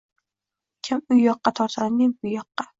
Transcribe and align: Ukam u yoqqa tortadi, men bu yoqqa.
Ukam 0.79 1.05
u 1.17 1.19
yoqqa 1.27 1.55
tortadi, 1.61 1.95
men 2.01 2.19
bu 2.21 2.35
yoqqa. 2.37 2.69